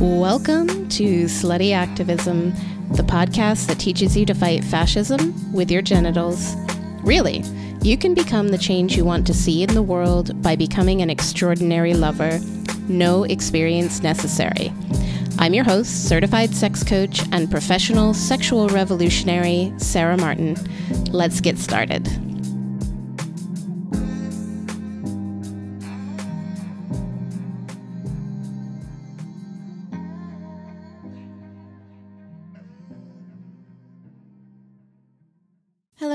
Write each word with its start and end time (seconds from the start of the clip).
Welcome 0.00 0.88
to 0.90 1.24
Slutty 1.24 1.72
Activism, 1.72 2.52
the 2.92 3.02
podcast 3.02 3.66
that 3.66 3.80
teaches 3.80 4.16
you 4.16 4.24
to 4.26 4.34
fight 4.34 4.62
fascism 4.62 5.52
with 5.52 5.72
your 5.72 5.82
genitals. 5.82 6.54
Really, 7.02 7.42
you 7.82 7.98
can 7.98 8.14
become 8.14 8.50
the 8.50 8.58
change 8.58 8.96
you 8.96 9.04
want 9.04 9.26
to 9.26 9.34
see 9.34 9.64
in 9.64 9.74
the 9.74 9.82
world 9.82 10.40
by 10.40 10.54
becoming 10.54 11.02
an 11.02 11.10
extraordinary 11.10 11.94
lover. 11.94 12.38
No 12.86 13.24
experience 13.24 14.00
necessary. 14.00 14.72
I'm 15.40 15.52
your 15.52 15.64
host, 15.64 16.08
certified 16.08 16.54
sex 16.54 16.84
coach, 16.84 17.20
and 17.32 17.50
professional 17.50 18.14
sexual 18.14 18.68
revolutionary, 18.68 19.72
Sarah 19.78 20.16
Martin. 20.16 20.56
Let's 21.10 21.40
get 21.40 21.58
started. 21.58 22.27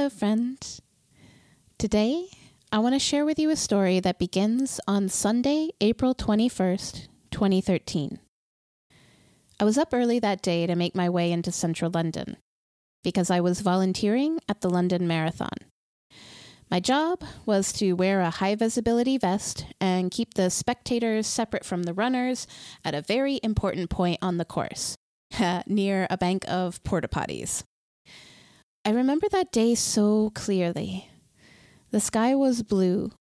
Hello, 0.03 0.09
friend. 0.09 0.81
Today, 1.77 2.27
I 2.73 2.79
want 2.79 2.93
to 2.93 2.99
share 2.99 3.23
with 3.23 3.39
you 3.39 3.49
a 3.49 3.55
story 3.55 4.01
that 4.01 4.19
begins 4.19 4.81
on 4.85 5.07
Sunday, 5.07 5.69
April 5.79 6.13
21st, 6.13 7.07
2013. 7.31 8.19
I 9.61 9.63
was 9.63 9.77
up 9.77 9.93
early 9.93 10.19
that 10.19 10.41
day 10.41 10.67
to 10.67 10.75
make 10.75 10.93
my 10.93 11.09
way 11.09 11.31
into 11.31 11.53
central 11.53 11.89
London 11.89 12.35
because 13.01 13.31
I 13.31 13.39
was 13.39 13.61
volunteering 13.61 14.41
at 14.49 14.59
the 14.59 14.69
London 14.69 15.07
Marathon. 15.07 15.55
My 16.69 16.81
job 16.81 17.23
was 17.45 17.71
to 17.71 17.93
wear 17.93 18.19
a 18.19 18.29
high 18.29 18.55
visibility 18.55 19.17
vest 19.17 19.67
and 19.79 20.11
keep 20.11 20.33
the 20.33 20.49
spectators 20.49 21.27
separate 21.27 21.63
from 21.63 21.83
the 21.83 21.93
runners 21.93 22.45
at 22.83 22.93
a 22.93 23.01
very 23.01 23.39
important 23.41 23.89
point 23.89 24.19
on 24.21 24.35
the 24.35 24.43
course, 24.43 24.97
near 25.65 26.07
a 26.09 26.17
bank 26.17 26.43
of 26.49 26.83
porta 26.83 27.07
potties. 27.07 27.63
I 28.85 28.89
remember 28.89 29.29
that 29.29 29.53
day 29.53 29.75
so 29.75 30.31
clearly. 30.31 31.09
The 31.91 32.01
sky 32.01 32.35
was 32.35 32.63
blue, 32.63 33.11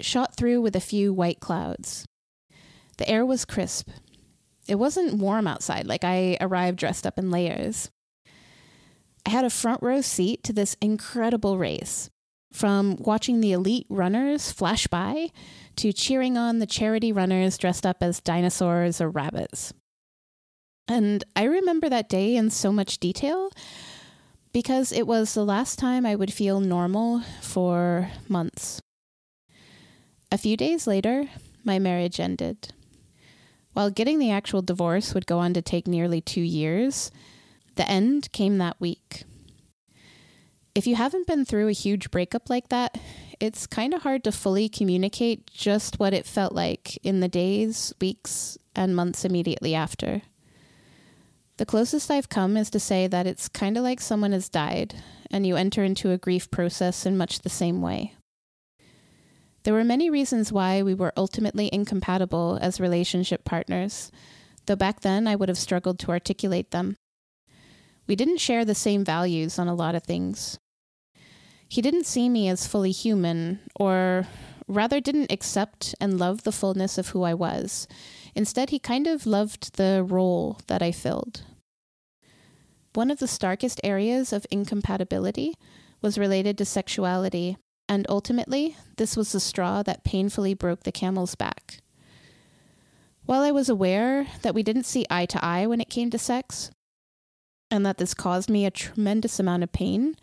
shot 0.00 0.36
through 0.36 0.60
with 0.62 0.74
a 0.74 0.80
few 0.80 1.12
white 1.12 1.38
clouds. 1.38 2.06
The 2.98 3.08
air 3.08 3.24
was 3.24 3.44
crisp. 3.44 3.88
It 4.66 4.76
wasn't 4.76 5.18
warm 5.20 5.46
outside, 5.46 5.86
like 5.86 6.02
I 6.02 6.36
arrived 6.40 6.78
dressed 6.78 7.06
up 7.06 7.18
in 7.18 7.30
layers. 7.30 7.90
I 9.24 9.30
had 9.30 9.44
a 9.44 9.50
front 9.50 9.80
row 9.80 10.00
seat 10.00 10.42
to 10.44 10.52
this 10.52 10.76
incredible 10.80 11.56
race, 11.56 12.10
from 12.52 12.96
watching 12.98 13.40
the 13.40 13.52
elite 13.52 13.86
runners 13.88 14.50
flash 14.50 14.88
by 14.88 15.28
to 15.76 15.92
cheering 15.92 16.36
on 16.36 16.58
the 16.58 16.66
charity 16.66 17.12
runners 17.12 17.58
dressed 17.58 17.86
up 17.86 17.98
as 18.00 18.20
dinosaurs 18.20 19.00
or 19.00 19.10
rabbits. 19.10 19.72
And 20.88 21.22
I 21.36 21.44
remember 21.44 21.88
that 21.88 22.08
day 22.08 22.34
in 22.34 22.50
so 22.50 22.72
much 22.72 22.98
detail 22.98 23.50
because 24.56 24.90
it 24.90 25.06
was 25.06 25.34
the 25.34 25.44
last 25.44 25.78
time 25.78 26.06
I 26.06 26.14
would 26.14 26.32
feel 26.32 26.60
normal 26.60 27.20
for 27.42 28.08
months. 28.26 28.80
A 30.32 30.38
few 30.38 30.56
days 30.56 30.86
later, 30.86 31.28
my 31.62 31.78
marriage 31.78 32.18
ended. 32.18 32.72
While 33.74 33.90
getting 33.90 34.18
the 34.18 34.30
actual 34.30 34.62
divorce 34.62 35.12
would 35.12 35.26
go 35.26 35.40
on 35.40 35.52
to 35.52 35.60
take 35.60 35.86
nearly 35.86 36.22
two 36.22 36.40
years, 36.40 37.10
the 37.74 37.86
end 37.86 38.32
came 38.32 38.56
that 38.56 38.80
week. 38.80 39.24
If 40.74 40.86
you 40.86 40.96
haven't 40.96 41.26
been 41.26 41.44
through 41.44 41.68
a 41.68 41.72
huge 41.72 42.10
breakup 42.10 42.48
like 42.48 42.70
that, 42.70 42.96
it's 43.38 43.66
kind 43.66 43.92
of 43.92 44.04
hard 44.04 44.24
to 44.24 44.32
fully 44.32 44.70
communicate 44.70 45.50
just 45.50 45.98
what 45.98 46.14
it 46.14 46.24
felt 46.24 46.54
like 46.54 46.96
in 47.04 47.20
the 47.20 47.28
days, 47.28 47.92
weeks, 48.00 48.56
and 48.74 48.96
months 48.96 49.22
immediately 49.22 49.74
after. 49.74 50.22
The 51.58 51.66
closest 51.66 52.10
I've 52.10 52.28
come 52.28 52.56
is 52.56 52.68
to 52.70 52.80
say 52.80 53.06
that 53.06 53.26
it's 53.26 53.48
kind 53.48 53.78
of 53.78 53.82
like 53.82 54.00
someone 54.00 54.32
has 54.32 54.50
died, 54.50 54.94
and 55.30 55.46
you 55.46 55.56
enter 55.56 55.82
into 55.82 56.10
a 56.10 56.18
grief 56.18 56.50
process 56.50 57.06
in 57.06 57.16
much 57.16 57.40
the 57.40 57.48
same 57.48 57.80
way. 57.80 58.14
There 59.62 59.72
were 59.72 59.82
many 59.82 60.10
reasons 60.10 60.52
why 60.52 60.82
we 60.82 60.94
were 60.94 61.14
ultimately 61.16 61.70
incompatible 61.72 62.58
as 62.60 62.78
relationship 62.78 63.44
partners, 63.44 64.12
though 64.66 64.76
back 64.76 65.00
then 65.00 65.26
I 65.26 65.34
would 65.34 65.48
have 65.48 65.58
struggled 65.58 65.98
to 66.00 66.10
articulate 66.10 66.72
them. 66.72 66.96
We 68.06 68.16
didn't 68.16 68.38
share 68.38 68.64
the 68.64 68.74
same 68.74 69.02
values 69.02 69.58
on 69.58 69.66
a 69.66 69.74
lot 69.74 69.94
of 69.94 70.04
things. 70.04 70.58
He 71.68 71.82
didn't 71.82 72.06
see 72.06 72.28
me 72.28 72.48
as 72.48 72.66
fully 72.66 72.92
human, 72.92 73.60
or 73.74 74.28
rather 74.68 75.00
didn't 75.00 75.32
accept 75.32 75.94
and 76.00 76.18
love 76.18 76.42
the 76.42 76.52
fullness 76.52 76.98
of 76.98 77.08
who 77.08 77.22
I 77.22 77.34
was. 77.34 77.88
Instead, 78.36 78.68
he 78.68 78.78
kind 78.78 79.06
of 79.06 79.26
loved 79.26 79.76
the 79.76 80.04
role 80.06 80.60
that 80.66 80.82
I 80.82 80.92
filled. 80.92 81.42
One 82.92 83.10
of 83.10 83.18
the 83.18 83.26
starkest 83.26 83.80
areas 83.82 84.30
of 84.30 84.46
incompatibility 84.50 85.54
was 86.02 86.18
related 86.18 86.58
to 86.58 86.66
sexuality, 86.66 87.56
and 87.88 88.04
ultimately, 88.10 88.76
this 88.98 89.16
was 89.16 89.32
the 89.32 89.40
straw 89.40 89.82
that 89.84 90.04
painfully 90.04 90.52
broke 90.52 90.82
the 90.82 90.92
camel's 90.92 91.34
back. 91.34 91.78
While 93.24 93.42
I 93.42 93.50
was 93.50 93.70
aware 93.70 94.26
that 94.42 94.54
we 94.54 94.62
didn't 94.62 94.84
see 94.84 95.06
eye 95.10 95.26
to 95.26 95.42
eye 95.42 95.66
when 95.66 95.80
it 95.80 95.88
came 95.88 96.10
to 96.10 96.18
sex, 96.18 96.70
and 97.70 97.86
that 97.86 97.96
this 97.96 98.12
caused 98.12 98.50
me 98.50 98.66
a 98.66 98.70
tremendous 98.70 99.40
amount 99.40 99.62
of 99.62 99.72
pain, 99.72 100.14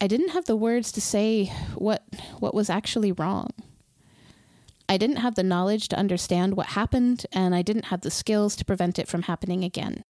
I 0.00 0.06
didn't 0.06 0.30
have 0.30 0.44
the 0.44 0.56
words 0.56 0.92
to 0.92 1.00
say 1.00 1.46
what 1.74 2.04
what 2.38 2.54
was 2.54 2.70
actually 2.70 3.10
wrong. 3.10 3.50
I 4.88 4.96
didn't 4.96 5.16
have 5.16 5.34
the 5.34 5.42
knowledge 5.42 5.88
to 5.88 5.98
understand 5.98 6.56
what 6.56 6.68
happened, 6.68 7.26
and 7.32 7.54
I 7.54 7.62
didn't 7.62 7.86
have 7.86 8.02
the 8.02 8.10
skills 8.10 8.54
to 8.56 8.64
prevent 8.64 8.98
it 8.98 9.08
from 9.08 9.22
happening 9.22 9.64
again. 9.64 10.02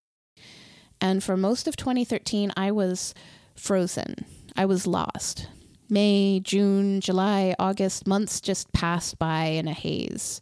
And 1.01 1.23
for 1.23 1.37
most 1.37 1.69
of 1.69 1.77
2013, 1.77 2.53
I 2.57 2.71
was 2.71 3.15
frozen. 3.55 4.25
I 4.57 4.65
was 4.65 4.87
lost. 4.87 5.49
May, 5.89 6.41
June, 6.41 7.01
July, 7.01 7.55
August, 7.59 8.07
months 8.07 8.41
just 8.41 8.73
passed 8.73 9.19
by 9.19 9.45
in 9.45 9.69
a 9.69 9.73
haze. 9.73 10.41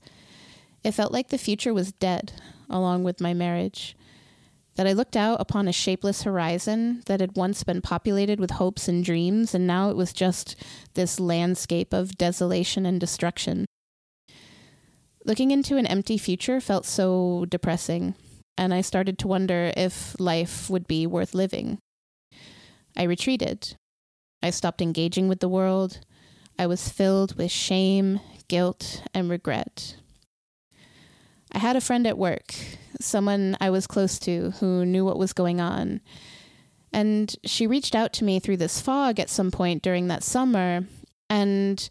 It 0.84 0.92
felt 0.92 1.12
like 1.12 1.28
the 1.28 1.38
future 1.38 1.75
was 1.75 1.92
dead, 1.92 2.32
along 2.71 3.04
with 3.04 3.21
my 3.21 3.34
marriage. 3.34 3.97
That 4.76 4.87
I 4.87 4.92
looked 4.92 5.16
out 5.16 5.41
upon 5.41 5.69
a 5.69 5.72
shapeless 5.72 6.22
horizon 6.22 7.03
that 7.06 7.21
had 7.21 7.37
once 7.37 7.62
been 7.62 7.82
populated 7.82 8.41
with 8.41 8.53
hopes 8.53 8.88
and 8.88 9.04
dreams, 9.04 9.54
and 9.54 9.66
now 9.66 9.91
it 9.91 9.97
was 9.97 10.15
just 10.15 10.56
this 10.94 11.21
landscape 11.21 11.92
of 11.92 12.16
desolation 12.16 12.87
and 12.87 12.98
destruction. 12.98 13.66
Looking 15.25 15.53
into 15.53 15.77
an 15.77 15.87
empty 15.87 16.19
future 16.19 16.60
felt 16.60 16.84
so 16.84 17.47
depressing, 17.49 18.15
and 18.59 18.75
I 18.75 18.81
started 18.81 19.19
to 19.19 19.28
wonder 19.28 19.72
if 19.77 20.19
life 20.19 20.69
would 20.69 20.88
be 20.88 21.06
worth 21.06 21.34
living. 21.34 21.78
I 22.97 23.05
retreated. 23.05 23.77
I 24.43 24.50
stopped 24.50 24.83
engaging 24.83 25.28
with 25.28 25.38
the 25.38 25.49
world. 25.49 26.00
I 26.59 26.66
was 26.66 26.88
filled 26.88 27.37
with 27.37 27.53
shame, 27.53 28.21
guilt, 28.49 29.03
and 29.15 29.31
regret. 29.31 29.97
I 31.53 31.59
had 31.59 31.77
a 31.77 31.81
friend 31.81 32.06
at 32.06 32.19
work, 32.19 32.54
someone 33.00 33.56
I 33.60 33.71
was 33.71 33.87
close 33.87 34.19
to 34.21 34.50
who 34.59 34.84
knew 34.84 35.04
what 35.04 35.19
was 35.19 35.33
going 35.33 35.60
on. 35.60 36.00
And 36.93 37.34
she 37.44 37.66
reached 37.66 37.94
out 37.94 38.12
to 38.15 38.25
me 38.25 38.41
through 38.41 38.56
this 38.56 38.81
fog 38.81 39.21
at 39.21 39.31
some 39.31 39.50
point 39.50 39.83
during 39.83 40.09
that 40.09 40.25
summer 40.25 40.84
and 41.31 41.89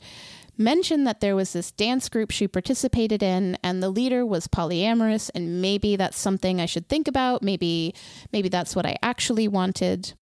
mentioned 0.62 1.06
that 1.08 1.20
there 1.20 1.36
was 1.36 1.54
this 1.54 1.72
dance 1.72 2.08
group 2.08 2.32
she 2.32 2.48
participated 2.48 3.22
in 3.22 3.58
and 3.64 3.82
the 3.82 3.90
leader 3.90 4.26
was 4.26 4.48
polyamorous 4.48 5.30
and 5.36 5.62
maybe 5.62 5.96
that's 5.96 6.18
something 6.18 6.62
I 6.62 6.66
should 6.66 6.88
think 6.88 7.08
about. 7.08 7.44
Maybe 7.44 7.94
maybe 8.32 8.50
that's 8.50 8.76
what 8.76 8.86
I 8.86 8.98
actually 9.04 9.48
wanted. 9.48 10.14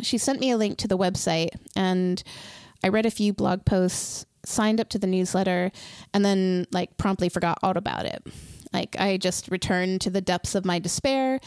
She 0.00 0.18
sent 0.18 0.40
me 0.40 0.50
a 0.50 0.56
link 0.56 0.78
to 0.78 0.88
the 0.88 0.98
website 0.98 1.50
and 1.74 2.22
I 2.84 2.88
read 2.88 3.06
a 3.06 3.10
few 3.10 3.32
blog 3.32 3.64
posts 3.64 4.26
signed 4.44 4.80
up 4.80 4.88
to 4.90 4.98
the 4.98 5.06
newsletter 5.06 5.72
and 6.12 6.24
then 6.24 6.66
like 6.70 6.96
promptly 6.96 7.28
forgot 7.28 7.58
all 7.62 7.76
about 7.76 8.06
it 8.06 8.22
like 8.72 8.96
I 8.98 9.16
just 9.16 9.48
returned 9.48 10.00
to 10.02 10.10
the 10.10 10.20
depths 10.20 10.54
of 10.54 10.64
my 10.64 10.78
despair 10.78 11.40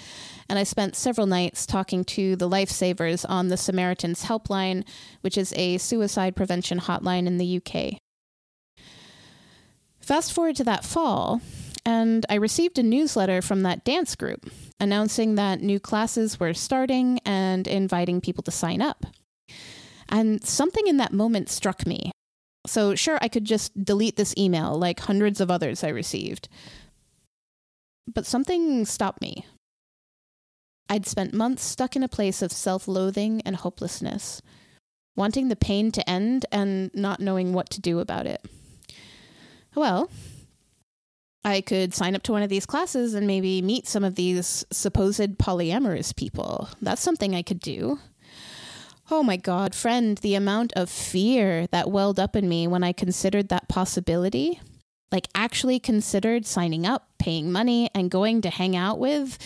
and 0.49 0.59
I 0.59 0.63
spent 0.63 0.95
several 0.95 1.27
nights 1.27 1.65
talking 1.65 2.03
to 2.05 2.35
the 2.35 2.49
lifesavers 2.49 3.25
on 3.27 3.47
the 3.47 3.57
Samaritans 3.57 4.25
Helpline, 4.25 4.85
which 5.21 5.37
is 5.37 5.53
a 5.55 5.77
suicide 5.77 6.35
prevention 6.35 6.79
hotline 6.79 7.25
in 7.27 7.37
the 7.37 7.61
UK. 7.61 7.99
Fast 9.99 10.33
forward 10.33 10.55
to 10.57 10.63
that 10.63 10.85
fall, 10.85 11.41
and 11.83 12.25
I 12.29 12.35
received 12.35 12.77
a 12.77 12.83
newsletter 12.83 13.41
from 13.41 13.63
that 13.63 13.83
dance 13.83 14.15
group 14.15 14.51
announcing 14.79 15.35
that 15.35 15.61
new 15.61 15.79
classes 15.79 16.39
were 16.39 16.53
starting 16.53 17.19
and 17.25 17.67
inviting 17.67 18.21
people 18.21 18.43
to 18.43 18.51
sign 18.51 18.81
up. 18.81 19.05
And 20.09 20.45
something 20.45 20.85
in 20.85 20.97
that 20.97 21.13
moment 21.13 21.49
struck 21.49 21.87
me. 21.87 22.11
So, 22.67 22.95
sure, 22.95 23.17
I 23.21 23.27
could 23.27 23.45
just 23.45 23.83
delete 23.83 24.15
this 24.15 24.33
email 24.37 24.77
like 24.77 24.99
hundreds 24.99 25.39
of 25.39 25.51
others 25.51 25.83
I 25.83 25.89
received. 25.89 26.49
But 28.07 28.25
something 28.25 28.85
stopped 28.85 29.21
me. 29.21 29.45
I'd 30.89 31.07
spent 31.07 31.33
months 31.33 31.63
stuck 31.63 31.95
in 31.95 32.03
a 32.03 32.07
place 32.07 32.41
of 32.41 32.51
self 32.51 32.87
loathing 32.87 33.41
and 33.45 33.55
hopelessness, 33.55 34.41
wanting 35.15 35.47
the 35.47 35.55
pain 35.55 35.91
to 35.91 36.09
end 36.09 36.45
and 36.51 36.91
not 36.93 37.19
knowing 37.19 37.53
what 37.53 37.69
to 37.71 37.81
do 37.81 37.99
about 37.99 38.27
it. 38.27 38.45
Well, 39.75 40.09
I 41.43 41.61
could 41.61 41.93
sign 41.93 42.15
up 42.15 42.23
to 42.23 42.31
one 42.31 42.43
of 42.43 42.49
these 42.49 42.65
classes 42.65 43.13
and 43.13 43.27
maybe 43.27 43.61
meet 43.61 43.87
some 43.87 44.03
of 44.03 44.15
these 44.15 44.65
supposed 44.71 45.37
polyamorous 45.37 46.15
people. 46.15 46.69
That's 46.81 47.01
something 47.01 47.35
I 47.35 47.41
could 47.41 47.59
do. 47.59 47.99
Oh 49.11 49.21
my 49.21 49.37
God, 49.37 49.75
friend, 49.75 50.17
the 50.17 50.33
amount 50.33 50.73
of 50.73 50.89
fear 50.89 51.67
that 51.67 51.91
welled 51.91 52.19
up 52.19 52.35
in 52.35 52.49
me 52.49 52.65
when 52.67 52.83
I 52.83 52.93
considered 52.93 53.49
that 53.49 53.69
possibility, 53.69 54.59
like 55.11 55.27
actually 55.35 55.79
considered 55.79 56.45
signing 56.45 56.85
up, 56.85 57.07
paying 57.19 57.51
money, 57.51 57.89
and 57.93 58.11
going 58.11 58.41
to 58.41 58.49
hang 58.49 58.75
out 58.75 58.99
with, 58.99 59.37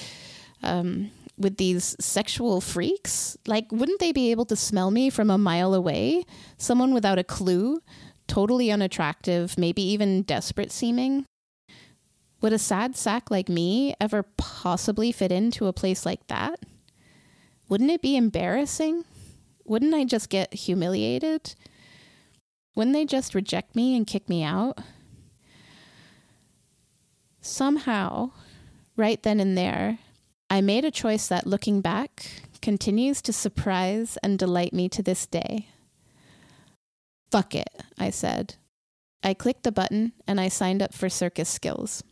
um, 0.64 1.12
with 1.38 1.58
these 1.58 1.96
sexual 2.00 2.62
freaks. 2.62 3.38
Like, 3.48 3.72
wouldn't 3.72 4.00
they 4.00 4.12
be 4.12 4.32
able 4.32 4.46
to 4.46 4.56
smell 4.56 4.92
me 4.92 5.10
from 5.10 5.30
a 5.30 5.38
mile 5.38 5.74
away? 5.74 6.24
Someone 6.58 6.94
without 6.94 7.20
a 7.20 7.24
clue, 7.24 7.82
totally 8.28 8.72
unattractive, 8.72 9.58
maybe 9.58 9.82
even 9.82 10.24
desperate 10.24 10.72
seeming. 10.72 11.26
Would 12.42 12.54
a 12.54 12.60
sad 12.60 12.96
sack 12.96 13.30
like 13.30 13.50
me 13.50 13.94
ever 14.00 14.24
possibly 14.38 15.12
fit 15.12 15.32
into 15.32 15.68
a 15.68 15.74
place 15.74 16.06
like 16.06 16.26
that? 16.28 16.60
Wouldn't 17.68 17.92
it 17.92 18.02
be 18.02 18.16
embarrassing? 18.16 19.04
Wouldn't 19.66 19.94
I 19.94 20.06
just 20.06 20.30
get 20.30 20.54
humiliated? 20.54 21.54
Wouldn't 22.76 22.96
they 22.96 23.06
just 23.06 23.36
reject 23.36 23.76
me 23.76 23.96
and 23.96 24.08
kick 24.08 24.30
me 24.30 24.44
out? 24.44 24.80
Somehow, 27.42 28.32
right 28.96 29.22
then 29.24 29.40
and 29.40 29.58
there, 29.58 30.00
I 30.50 30.62
made 30.62 30.84
a 30.84 30.92
choice 30.92 31.28
that, 31.28 31.48
looking 31.48 31.82
back, 31.82 32.26
continues 32.62 33.22
to 33.22 33.34
surprise 33.34 34.18
and 34.24 34.38
delight 34.38 34.74
me 34.74 34.90
to 34.90 35.04
this 35.04 35.26
day. 35.26 35.68
Fuck 37.32 37.56
it, 37.56 37.70
I 37.98 38.10
said. 38.10 38.56
I 39.24 39.34
clicked 39.34 39.64
the 39.64 39.72
button 39.72 40.14
and 40.28 40.40
I 40.40 40.48
signed 40.48 40.82
up 40.82 40.94
for 40.94 41.10
circus 41.10 41.50
skills. 41.50 42.04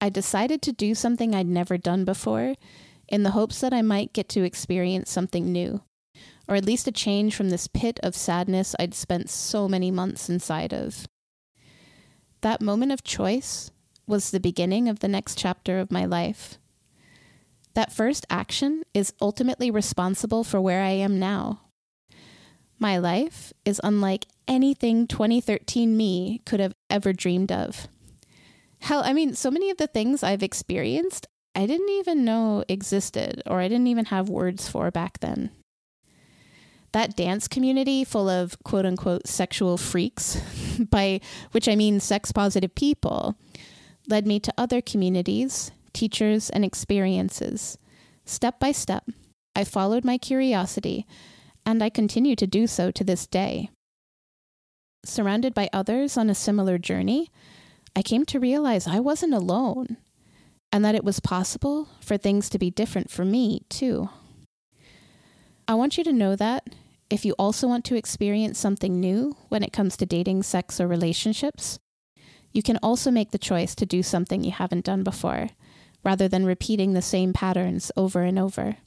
I 0.00 0.08
decided 0.08 0.62
to 0.62 0.72
do 0.72 0.94
something 0.94 1.34
I'd 1.34 1.46
never 1.46 1.76
done 1.76 2.04
before 2.04 2.54
in 3.08 3.22
the 3.22 3.32
hopes 3.32 3.60
that 3.60 3.72
I 3.72 3.82
might 3.82 4.12
get 4.12 4.28
to 4.30 4.44
experience 4.44 5.10
something 5.10 5.52
new, 5.52 5.82
or 6.48 6.56
at 6.56 6.64
least 6.64 6.88
a 6.88 6.92
change 6.92 7.34
from 7.34 7.50
this 7.50 7.68
pit 7.68 8.00
of 8.02 8.14
sadness 8.14 8.74
I'd 8.78 8.94
spent 8.94 9.30
so 9.30 9.68
many 9.68 9.90
months 9.90 10.28
inside 10.28 10.72
of. 10.72 11.06
That 12.40 12.60
moment 12.60 12.92
of 12.92 13.02
choice 13.02 13.70
was 14.06 14.30
the 14.30 14.40
beginning 14.40 14.88
of 14.88 15.00
the 15.00 15.08
next 15.08 15.38
chapter 15.38 15.78
of 15.78 15.90
my 15.90 16.04
life. 16.04 16.58
That 17.74 17.92
first 17.92 18.26
action 18.30 18.82
is 18.92 19.12
ultimately 19.20 19.70
responsible 19.70 20.44
for 20.44 20.60
where 20.60 20.82
I 20.82 20.90
am 20.90 21.18
now. 21.18 21.60
My 22.78 22.98
life 22.98 23.52
is 23.64 23.80
unlike 23.82 24.26
anything 24.46 25.06
2013 25.06 25.96
me 25.96 26.40
could 26.44 26.60
have 26.60 26.74
ever 26.90 27.12
dreamed 27.12 27.50
of. 27.50 27.88
Hell, 28.80 29.02
I 29.04 29.12
mean, 29.12 29.34
so 29.34 29.50
many 29.50 29.70
of 29.70 29.78
the 29.78 29.86
things 29.86 30.22
I've 30.22 30.42
experienced, 30.42 31.26
I 31.54 31.66
didn't 31.66 31.88
even 31.88 32.24
know 32.24 32.64
existed 32.68 33.42
or 33.46 33.60
I 33.60 33.68
didn't 33.68 33.86
even 33.86 34.06
have 34.06 34.28
words 34.28 34.68
for 34.68 34.90
back 34.90 35.20
then. 35.20 35.50
That 36.92 37.16
dance 37.16 37.48
community 37.48 38.04
full 38.04 38.28
of 38.28 38.56
quote 38.62 38.86
unquote 38.86 39.26
sexual 39.26 39.76
freaks, 39.76 40.40
by 40.90 41.20
which 41.52 41.68
I 41.68 41.74
mean 41.74 41.98
sex 41.98 42.30
positive 42.30 42.74
people, 42.74 43.36
led 44.08 44.26
me 44.26 44.38
to 44.40 44.54
other 44.56 44.80
communities, 44.80 45.70
teachers, 45.92 46.50
and 46.50 46.64
experiences. 46.64 47.78
Step 48.24 48.58
by 48.58 48.72
step, 48.72 49.04
I 49.56 49.64
followed 49.64 50.04
my 50.04 50.18
curiosity, 50.18 51.06
and 51.64 51.82
I 51.82 51.90
continue 51.90 52.36
to 52.36 52.46
do 52.46 52.66
so 52.66 52.90
to 52.90 53.04
this 53.04 53.26
day. 53.26 53.70
Surrounded 55.04 55.54
by 55.54 55.68
others 55.72 56.16
on 56.16 56.30
a 56.30 56.34
similar 56.34 56.78
journey, 56.78 57.30
I 57.94 58.02
came 58.02 58.24
to 58.26 58.40
realize 58.40 58.86
I 58.86 59.00
wasn't 59.00 59.34
alone 59.34 59.98
and 60.72 60.84
that 60.84 60.96
it 60.96 61.04
was 61.04 61.20
possible 61.20 61.88
for 62.00 62.16
things 62.16 62.48
to 62.50 62.58
be 62.58 62.70
different 62.70 63.10
for 63.10 63.24
me, 63.24 63.62
too. 63.68 64.08
I 65.68 65.74
want 65.74 65.96
you 65.96 66.04
to 66.04 66.12
know 66.12 66.34
that 66.34 66.66
if 67.08 67.24
you 67.24 67.32
also 67.38 67.68
want 67.68 67.84
to 67.84 67.96
experience 67.96 68.58
something 68.58 68.98
new 68.98 69.36
when 69.48 69.62
it 69.62 69.72
comes 69.72 69.96
to 69.96 70.06
dating, 70.06 70.42
sex, 70.42 70.80
or 70.80 70.88
relationships, 70.88 71.78
you 72.54 72.62
can 72.62 72.78
also 72.82 73.10
make 73.10 73.32
the 73.32 73.38
choice 73.38 73.74
to 73.74 73.84
do 73.84 74.02
something 74.02 74.42
you 74.42 74.52
haven't 74.52 74.86
done 74.86 75.02
before, 75.02 75.50
rather 76.02 76.28
than 76.28 76.46
repeating 76.46 76.94
the 76.94 77.02
same 77.02 77.34
patterns 77.34 77.92
over 77.96 78.22
and 78.22 78.38
over. 78.38 78.78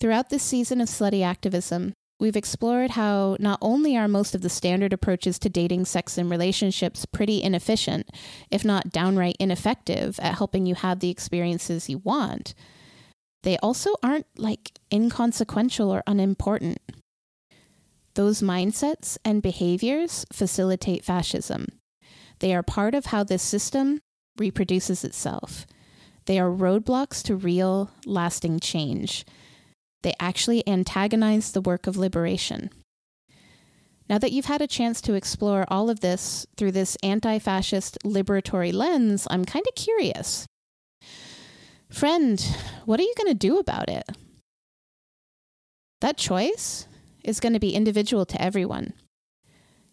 Throughout 0.00 0.30
this 0.30 0.42
season 0.42 0.80
of 0.80 0.88
slutty 0.88 1.24
activism, 1.24 1.92
We've 2.20 2.36
explored 2.36 2.92
how 2.92 3.36
not 3.40 3.58
only 3.60 3.96
are 3.96 4.06
most 4.06 4.34
of 4.34 4.40
the 4.40 4.48
standard 4.48 4.92
approaches 4.92 5.38
to 5.40 5.48
dating, 5.48 5.84
sex, 5.86 6.16
and 6.16 6.30
relationships 6.30 7.06
pretty 7.06 7.42
inefficient, 7.42 8.08
if 8.50 8.64
not 8.64 8.90
downright 8.90 9.36
ineffective 9.40 10.18
at 10.20 10.36
helping 10.36 10.64
you 10.64 10.76
have 10.76 11.00
the 11.00 11.10
experiences 11.10 11.90
you 11.90 11.98
want, 11.98 12.54
they 13.42 13.58
also 13.58 13.94
aren't 14.02 14.26
like 14.38 14.78
inconsequential 14.92 15.90
or 15.90 16.02
unimportant. 16.06 16.78
Those 18.14 18.42
mindsets 18.42 19.18
and 19.24 19.42
behaviors 19.42 20.24
facilitate 20.32 21.04
fascism. 21.04 21.66
They 22.44 22.54
are 22.54 22.62
part 22.62 22.94
of 22.94 23.06
how 23.06 23.24
this 23.24 23.42
system 23.42 23.98
reproduces 24.38 25.02
itself. 25.02 25.66
They 26.26 26.38
are 26.38 26.48
roadblocks 26.48 27.24
to 27.24 27.34
real, 27.34 27.90
lasting 28.06 28.60
change 28.60 29.24
they 30.04 30.14
actually 30.20 30.66
antagonize 30.68 31.50
the 31.50 31.62
work 31.62 31.88
of 31.88 31.96
liberation. 31.96 32.70
Now 34.08 34.18
that 34.18 34.32
you've 34.32 34.44
had 34.44 34.60
a 34.60 34.66
chance 34.66 35.00
to 35.00 35.14
explore 35.14 35.64
all 35.68 35.88
of 35.88 36.00
this 36.00 36.46
through 36.56 36.72
this 36.72 36.96
anti 37.02 37.38
fascist 37.38 37.98
liberatory 38.04 38.72
lens, 38.72 39.26
I'm 39.30 39.46
kind 39.46 39.64
of 39.66 39.74
curious. 39.74 40.46
Friend, 41.90 42.38
what 42.84 43.00
are 43.00 43.04
you 43.04 43.14
going 43.16 43.32
to 43.32 43.34
do 43.38 43.58
about 43.58 43.88
it? 43.88 44.04
That 46.02 46.18
choice 46.18 46.86
is 47.24 47.40
going 47.40 47.54
to 47.54 47.60
be 47.60 47.74
individual 47.74 48.26
to 48.26 48.40
everyone. 48.40 48.92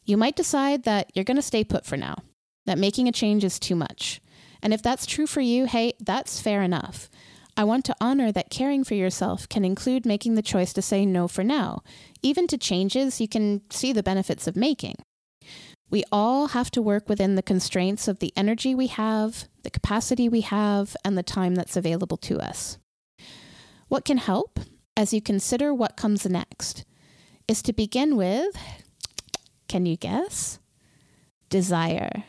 You 0.04 0.18
might 0.18 0.36
decide 0.36 0.84
that 0.84 1.10
you're 1.14 1.24
going 1.24 1.38
to 1.38 1.42
stay 1.42 1.64
put 1.64 1.86
for 1.86 1.96
now, 1.96 2.18
that 2.66 2.78
making 2.78 3.08
a 3.08 3.12
change 3.12 3.44
is 3.44 3.60
too 3.60 3.76
much. 3.76 4.22
And 4.62 4.74
if 4.74 4.82
that's 4.82 5.06
true 5.06 5.28
for 5.28 5.42
you, 5.42 5.66
hey, 5.66 5.94
that's 6.00 6.40
fair 6.40 6.62
enough. 6.62 7.10
I 7.58 7.64
want 7.64 7.84
to 7.86 7.96
honor 8.00 8.32
that 8.32 8.50
caring 8.50 8.84
for 8.84 8.94
yourself 8.94 9.50
can 9.50 9.66
include 9.66 10.06
making 10.06 10.36
the 10.36 10.42
choice 10.42 10.72
to 10.74 10.82
say 10.82 11.06
no 11.06 11.28
for 11.28 11.44
now, 11.44 11.82
even 12.22 12.48
to 12.48 12.58
changes 12.58 13.20
you 13.20 13.28
can 13.28 13.62
see 13.70 13.92
the 13.92 14.04
benefits 14.04 14.48
of 14.48 14.56
making. 14.56 14.96
We 15.90 16.04
all 16.12 16.48
have 16.48 16.72
to 16.72 16.82
work 16.82 17.10
within 17.10 17.36
the 17.36 17.44
constraints 17.44 18.08
of 18.08 18.20
the 18.20 18.32
energy 18.38 18.74
we 18.74 18.88
have, 18.88 19.50
the 19.64 19.70
capacity 19.70 20.30
we 20.30 20.42
have, 20.42 20.96
and 21.04 21.18
the 21.18 21.24
time 21.24 21.56
that's 21.56 21.76
available 21.76 22.18
to 22.18 22.40
us. 22.40 22.78
What 23.90 24.06
can 24.06 24.18
help, 24.18 24.60
as 24.96 25.14
you 25.14 25.22
consider 25.22 25.74
what 25.74 25.98
comes 25.98 26.26
next, 26.26 26.86
is 27.48 27.62
to 27.64 27.74
begin 27.74 28.16
with 28.16 28.56
can 29.68 29.86
you 29.86 29.96
guess? 29.96 30.60
Desire. 31.50 32.26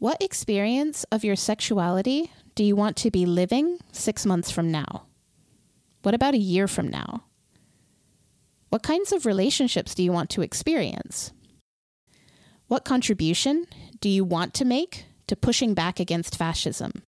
What 0.00 0.22
experience 0.22 1.04
of 1.10 1.24
your 1.24 1.34
sexuality 1.34 2.30
do 2.54 2.62
you 2.62 2.76
want 2.76 2.96
to 2.98 3.10
be 3.10 3.26
living 3.26 3.78
six 3.90 4.24
months 4.24 4.48
from 4.48 4.70
now? 4.70 5.06
What 6.02 6.14
about 6.14 6.34
a 6.34 6.38
year 6.38 6.68
from 6.68 6.86
now? 6.86 7.24
What 8.68 8.84
kinds 8.84 9.10
of 9.10 9.26
relationships 9.26 9.96
do 9.96 10.04
you 10.04 10.12
want 10.12 10.30
to 10.30 10.42
experience? 10.42 11.32
What 12.68 12.84
contribution 12.84 13.66
do 14.00 14.08
you 14.08 14.22
want 14.22 14.54
to 14.54 14.64
make 14.64 15.06
to 15.26 15.34
pushing 15.34 15.74
back 15.74 15.98
against 15.98 16.36
fascism? 16.36 17.02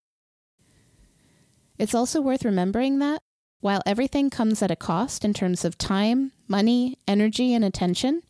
It's 1.78 1.94
also 1.94 2.20
worth 2.20 2.44
remembering 2.44 2.98
that 2.98 3.20
while 3.60 3.82
everything 3.86 4.30
comes 4.30 4.62
at 4.62 4.70
a 4.72 4.76
cost 4.76 5.24
in 5.24 5.32
terms 5.32 5.64
of 5.64 5.78
time, 5.78 6.32
money, 6.48 6.98
energy, 7.06 7.54
and 7.54 7.64
attention, 7.64 8.22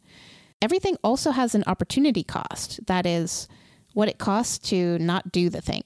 everything 0.61 0.99
also 1.03 1.31
has 1.31 1.55
an 1.55 1.65
opportunity 1.67 2.23
cost. 2.23 2.85
That 2.87 3.07
is, 3.07 3.49
what 3.93 4.09
it 4.09 4.19
costs 4.19 4.59
to 4.71 4.99
not 4.99 5.33
do 5.33 5.49
the 5.49 5.61
thing. 5.61 5.83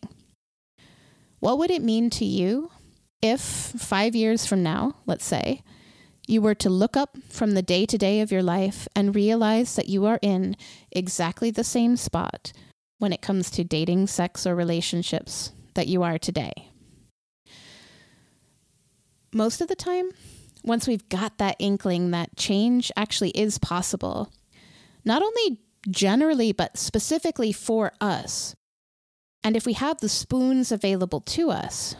What 1.40 1.58
would 1.58 1.70
it 1.70 1.82
mean 1.82 2.10
to 2.10 2.24
you 2.24 2.70
if 3.20 3.40
five 3.40 4.14
years 4.14 4.46
from 4.46 4.62
now, 4.62 4.96
let's 5.06 5.24
say, 5.24 5.62
you 6.26 6.40
were 6.40 6.54
to 6.54 6.70
look 6.70 6.96
up 6.96 7.18
from 7.28 7.52
the 7.52 7.62
day 7.62 7.84
to 7.86 7.98
day 7.98 8.20
of 8.20 8.32
your 8.32 8.42
life 8.42 8.88
and 8.96 9.14
realize 9.14 9.76
that 9.76 9.88
you 9.88 10.06
are 10.06 10.18
in 10.22 10.56
exactly 10.90 11.50
the 11.50 11.64
same 11.64 11.96
spot 11.96 12.52
when 12.98 13.12
it 13.12 13.20
comes 13.20 13.50
to 13.50 13.64
dating, 13.64 14.06
sex, 14.06 14.46
or 14.46 14.54
relationships 14.54 15.52
that 15.74 15.86
you 15.86 16.02
are 16.02 16.18
today? 16.18 16.70
Most 19.34 19.60
of 19.60 19.68
the 19.68 19.76
time, 19.76 20.12
once 20.62 20.86
we've 20.86 21.08
got 21.08 21.38
that 21.38 21.56
inkling 21.58 22.12
that 22.12 22.36
change 22.36 22.90
actually 22.96 23.30
is 23.30 23.58
possible, 23.58 24.32
not 25.04 25.22
only 25.22 25.60
generally, 25.90 26.52
but 26.52 26.76
specifically 26.78 27.52
for 27.52 27.92
us, 28.00 28.54
and 29.42 29.56
if 29.56 29.66
we 29.66 29.74
have 29.74 30.00
the 30.00 30.08
spoons 30.08 30.72
available 30.72 31.20
to 31.20 31.50
us, 31.50 31.96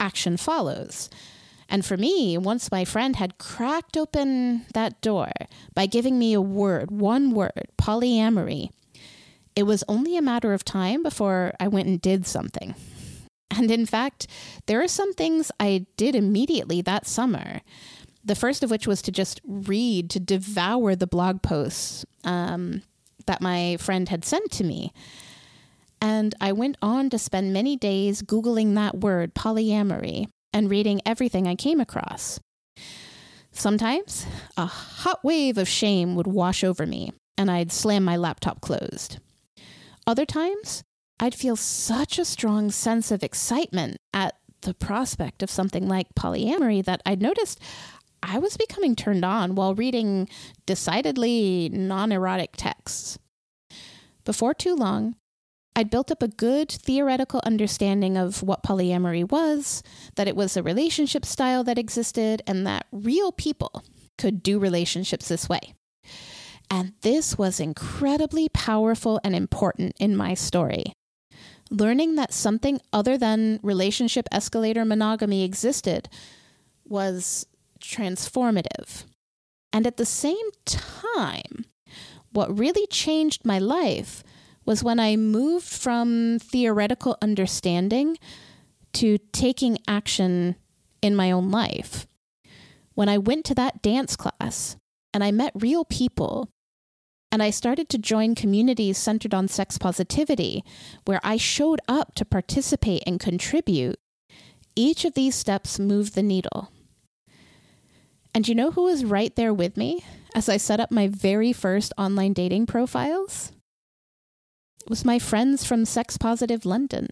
action 0.00 0.36
follows. 0.36 1.10
And 1.68 1.84
for 1.84 1.96
me, 1.96 2.38
once 2.38 2.70
my 2.70 2.84
friend 2.84 3.16
had 3.16 3.38
cracked 3.38 3.96
open 3.96 4.66
that 4.72 5.00
door 5.00 5.30
by 5.74 5.86
giving 5.86 6.18
me 6.18 6.32
a 6.32 6.40
word, 6.40 6.90
one 6.90 7.32
word, 7.32 7.68
polyamory, 7.76 8.70
it 9.54 9.64
was 9.64 9.84
only 9.88 10.16
a 10.16 10.22
matter 10.22 10.52
of 10.52 10.64
time 10.64 11.02
before 11.02 11.52
I 11.58 11.68
went 11.68 11.88
and 11.88 12.00
did 12.00 12.26
something. 12.26 12.74
And 13.50 13.70
in 13.70 13.86
fact, 13.86 14.26
there 14.66 14.82
are 14.82 14.88
some 14.88 15.12
things 15.14 15.50
I 15.58 15.86
did 15.96 16.14
immediately 16.14 16.82
that 16.82 17.06
summer. 17.06 17.62
The 18.24 18.34
first 18.34 18.62
of 18.62 18.70
which 18.70 18.86
was 18.86 19.02
to 19.02 19.12
just 19.12 19.40
read, 19.44 20.10
to 20.10 20.20
devour 20.20 20.94
the 20.94 21.06
blog 21.06 21.42
posts 21.42 22.04
um, 22.24 22.82
that 23.26 23.42
my 23.42 23.76
friend 23.78 24.08
had 24.08 24.24
sent 24.24 24.50
to 24.52 24.64
me. 24.64 24.92
And 26.00 26.34
I 26.40 26.52
went 26.52 26.76
on 26.82 27.10
to 27.10 27.18
spend 27.18 27.52
many 27.52 27.76
days 27.76 28.22
Googling 28.22 28.74
that 28.74 28.98
word, 28.98 29.34
polyamory, 29.34 30.26
and 30.52 30.70
reading 30.70 31.00
everything 31.04 31.46
I 31.46 31.54
came 31.54 31.80
across. 31.80 32.38
Sometimes 33.50 34.26
a 34.56 34.66
hot 34.66 35.24
wave 35.24 35.56
of 35.56 35.68
shame 35.68 36.14
would 36.14 36.26
wash 36.26 36.62
over 36.62 36.86
me, 36.86 37.12
and 37.38 37.50
I'd 37.50 37.72
slam 37.72 38.04
my 38.04 38.16
laptop 38.16 38.60
closed. 38.60 39.18
Other 40.06 40.26
times, 40.26 40.82
I'd 41.18 41.34
feel 41.34 41.56
such 41.56 42.18
a 42.18 42.24
strong 42.24 42.70
sense 42.70 43.10
of 43.10 43.22
excitement 43.22 43.96
at 44.12 44.34
the 44.60 44.74
prospect 44.74 45.42
of 45.42 45.50
something 45.50 45.88
like 45.88 46.14
polyamory 46.14 46.84
that 46.84 47.00
I'd 47.06 47.22
noticed 47.22 47.60
I 48.22 48.38
was 48.38 48.56
becoming 48.56 48.96
turned 48.96 49.24
on 49.24 49.54
while 49.54 49.74
reading 49.74 50.28
decidedly 50.64 51.68
non 51.72 52.12
erotic 52.12 52.52
texts. 52.56 53.18
Before 54.24 54.54
too 54.54 54.74
long, 54.74 55.16
I'd 55.76 55.90
built 55.90 56.10
up 56.10 56.22
a 56.22 56.28
good 56.28 56.70
theoretical 56.70 57.40
understanding 57.44 58.16
of 58.16 58.42
what 58.42 58.62
polyamory 58.62 59.30
was, 59.30 59.82
that 60.14 60.26
it 60.26 60.34
was 60.34 60.56
a 60.56 60.62
relationship 60.62 61.24
style 61.26 61.62
that 61.64 61.78
existed, 61.78 62.42
and 62.46 62.66
that 62.66 62.86
real 62.90 63.30
people 63.30 63.84
could 64.16 64.42
do 64.42 64.58
relationships 64.58 65.28
this 65.28 65.48
way. 65.48 65.74
And 66.70 66.94
this 67.02 67.36
was 67.36 67.60
incredibly 67.60 68.48
powerful 68.48 69.20
and 69.22 69.36
important 69.36 69.94
in 70.00 70.16
my 70.16 70.34
story. 70.34 70.92
Learning 71.70 72.14
that 72.14 72.32
something 72.32 72.80
other 72.92 73.18
than 73.18 73.60
relationship 73.62 74.26
escalator 74.32 74.84
monogamy 74.84 75.44
existed 75.44 76.08
was 76.84 77.46
transformative. 77.80 79.04
And 79.72 79.86
at 79.86 79.96
the 79.96 80.06
same 80.06 80.50
time, 80.64 81.66
what 82.32 82.58
really 82.58 82.86
changed 82.86 83.44
my 83.44 83.58
life 83.58 84.22
was 84.64 84.82
when 84.82 84.98
I 84.98 85.16
moved 85.16 85.66
from 85.66 86.38
theoretical 86.38 87.16
understanding 87.22 88.18
to 88.94 89.18
taking 89.32 89.78
action 89.86 90.56
in 91.02 91.14
my 91.14 91.30
own 91.30 91.50
life. 91.50 92.06
When 92.94 93.08
I 93.08 93.18
went 93.18 93.44
to 93.46 93.54
that 93.54 93.82
dance 93.82 94.16
class 94.16 94.76
and 95.14 95.22
I 95.22 95.30
met 95.30 95.52
real 95.54 95.84
people 95.84 96.48
and 97.30 97.42
I 97.42 97.50
started 97.50 97.88
to 97.90 97.98
join 97.98 98.34
communities 98.34 98.98
centered 98.98 99.34
on 99.34 99.48
sex 99.48 99.78
positivity, 99.78 100.64
where 101.04 101.20
I 101.22 101.36
showed 101.36 101.80
up 101.86 102.14
to 102.14 102.24
participate 102.24 103.02
and 103.06 103.20
contribute, 103.20 103.98
each 104.74 105.04
of 105.04 105.14
these 105.14 105.34
steps 105.34 105.78
moved 105.78 106.14
the 106.14 106.22
needle. 106.22 106.70
And 108.36 108.46
you 108.46 108.54
know 108.54 108.70
who 108.70 108.82
was 108.82 109.02
right 109.02 109.34
there 109.34 109.54
with 109.54 109.78
me 109.78 110.04
as 110.34 110.46
I 110.46 110.58
set 110.58 110.78
up 110.78 110.90
my 110.90 111.08
very 111.08 111.54
first 111.54 111.94
online 111.96 112.34
dating 112.34 112.66
profiles? 112.66 113.50
was 114.90 115.06
my 115.06 115.18
friends 115.18 115.64
from 115.64 115.86
Sex 115.86 116.18
Positive 116.18 116.66
London. 116.66 117.08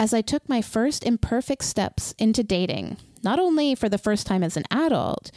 As 0.00 0.12
I 0.12 0.20
took 0.20 0.48
my 0.48 0.60
first 0.60 1.04
imperfect 1.06 1.62
steps 1.62 2.12
into 2.18 2.42
dating, 2.42 2.96
not 3.22 3.38
only 3.38 3.76
for 3.76 3.88
the 3.88 3.98
first 3.98 4.26
time 4.26 4.42
as 4.42 4.56
an 4.56 4.64
adult, 4.68 5.30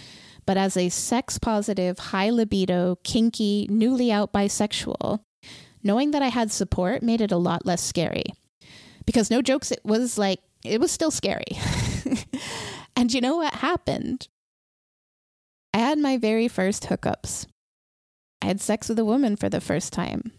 but 0.43 0.57
as 0.57 0.75
a 0.75 0.89
sex 0.89 1.37
positive, 1.37 1.99
high 1.99 2.31
libido, 2.31 2.97
kinky, 3.03 3.67
newly 3.69 4.11
out 4.11 4.33
bisexual, 4.33 5.19
knowing 5.83 6.09
that 6.11 6.23
I 6.23 6.29
had 6.29 6.51
support 6.51 7.03
made 7.03 7.21
it 7.21 7.31
a 7.31 7.37
lot 7.37 7.63
less 7.63 7.83
scary. 7.83 8.25
Because 9.05 9.29
no 9.29 9.43
jokes, 9.43 9.71
it 9.71 9.81
was 9.85 10.17
like, 10.17 10.39
it 10.65 10.81
was 10.81 10.91
still 10.91 11.11
scary. 11.11 11.59
and 12.99 13.13
you 13.13 13.21
know 13.21 13.37
what 13.37 13.53
happened? 13.53 14.27
I 15.73 15.77
had 15.77 15.97
my 15.99 16.17
very 16.17 16.49
first 16.49 16.87
hookups. 16.87 17.47
I 18.41 18.47
had 18.47 18.59
sex 18.59 18.89
with 18.89 18.99
a 18.99 19.05
woman 19.05 19.37
for 19.37 19.47
the 19.47 19.61
first 19.61 19.93
time. 19.93 20.33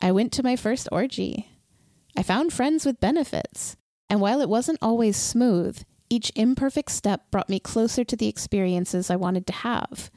I 0.00 0.10
went 0.10 0.32
to 0.32 0.42
my 0.42 0.56
first 0.56 0.88
orgy. 0.90 1.48
I 2.16 2.24
found 2.24 2.52
friends 2.52 2.84
with 2.84 2.98
benefits. 2.98 3.76
And 4.08 4.20
while 4.20 4.40
it 4.40 4.48
wasn't 4.48 4.80
always 4.82 5.16
smooth, 5.16 5.84
each 6.08 6.32
imperfect 6.34 6.90
step 6.90 7.30
brought 7.30 7.48
me 7.48 7.60
closer 7.60 8.02
to 8.02 8.16
the 8.16 8.26
experiences 8.26 9.08
I 9.08 9.14
wanted 9.14 9.46
to 9.46 9.52
have. 9.52 10.10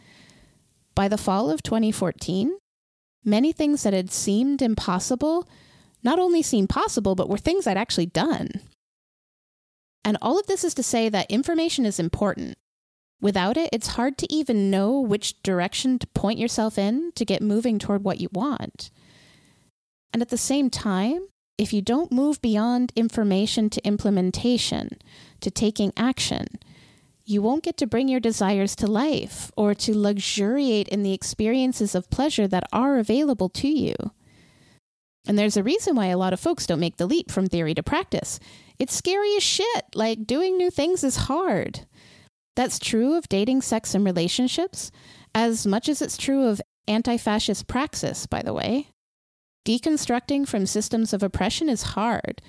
By 0.95 1.07
the 1.07 1.19
fall 1.19 1.51
of 1.51 1.61
2014, 1.61 2.57
many 3.23 3.51
things 3.51 3.83
that 3.83 3.93
had 3.93 4.11
seemed 4.11 4.63
impossible 4.63 5.47
not 6.01 6.17
only 6.17 6.41
seemed 6.41 6.69
possible, 6.69 7.13
but 7.13 7.29
were 7.29 7.37
things 7.37 7.67
I'd 7.67 7.77
actually 7.77 8.07
done. 8.07 8.49
And 10.05 10.17
all 10.21 10.39
of 10.39 10.47
this 10.47 10.63
is 10.63 10.73
to 10.75 10.83
say 10.83 11.09
that 11.09 11.31
information 11.31 11.85
is 11.85 11.99
important. 11.99 12.57
Without 13.21 13.55
it, 13.55 13.69
it's 13.71 13.95
hard 13.95 14.17
to 14.17 14.33
even 14.33 14.69
know 14.69 14.99
which 14.99 15.41
direction 15.43 15.97
to 15.99 16.07
point 16.07 16.39
yourself 16.39 16.77
in 16.77 17.13
to 17.15 17.23
get 17.23 17.41
moving 17.41 17.79
toward 17.79 18.03
what 18.03 18.19
you 18.19 18.27
want. 18.33 18.91
And 20.11 20.21
at 20.21 20.29
the 20.29 20.37
same 20.37 20.69
time, 20.69 21.27
if 21.57 21.71
you 21.71 21.81
don't 21.81 22.11
move 22.11 22.41
beyond 22.41 22.91
information 22.95 23.69
to 23.69 23.87
implementation, 23.87 24.97
to 25.39 25.49
taking 25.49 25.93
action, 25.95 26.47
you 27.25 27.41
won't 27.41 27.63
get 27.63 27.77
to 27.77 27.87
bring 27.87 28.09
your 28.09 28.19
desires 28.19 28.75
to 28.75 28.87
life 28.87 29.51
or 29.55 29.73
to 29.73 29.97
luxuriate 29.97 30.89
in 30.89 31.03
the 31.03 31.13
experiences 31.13 31.95
of 31.95 32.09
pleasure 32.09 32.47
that 32.47 32.67
are 32.73 32.97
available 32.97 33.47
to 33.49 33.69
you. 33.69 33.95
And 35.25 35.39
there's 35.39 35.55
a 35.55 35.63
reason 35.63 35.95
why 35.95 36.07
a 36.07 36.17
lot 36.17 36.33
of 36.33 36.39
folks 36.39 36.65
don't 36.65 36.81
make 36.81 36.97
the 36.97 37.05
leap 37.05 37.31
from 37.31 37.47
theory 37.47 37.73
to 37.75 37.83
practice. 37.83 38.39
It's 38.79 38.95
scary 38.95 39.35
as 39.35 39.43
shit. 39.43 39.85
Like, 39.95 40.25
doing 40.25 40.57
new 40.57 40.69
things 40.69 41.03
is 41.03 41.15
hard. 41.15 41.85
That's 42.55 42.79
true 42.79 43.15
of 43.15 43.29
dating, 43.29 43.61
sex, 43.61 43.95
and 43.95 44.05
relationships, 44.05 44.91
as 45.33 45.65
much 45.65 45.89
as 45.89 46.01
it's 46.01 46.17
true 46.17 46.47
of 46.47 46.61
anti 46.87 47.17
fascist 47.17 47.67
praxis, 47.67 48.25
by 48.27 48.41
the 48.41 48.53
way. 48.53 48.89
Deconstructing 49.65 50.47
from 50.47 50.65
systems 50.65 51.13
of 51.13 51.23
oppression 51.23 51.69
is 51.69 51.83
hard, 51.83 52.41